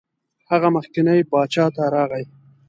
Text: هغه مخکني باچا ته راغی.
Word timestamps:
هغه 0.49 0.67
مخکني 0.75 1.17
باچا 1.31 1.65
ته 1.75 1.83
راغی. 1.93 2.23